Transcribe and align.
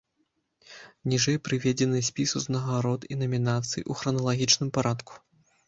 Ніжэй 1.13 1.37
прыведзены 1.47 2.01
спіс 2.09 2.33
узнагарод 2.41 3.07
і 3.13 3.21
намінацый 3.21 3.87
у 3.91 4.01
храналагічным 4.03 4.69
парадку. 4.81 5.13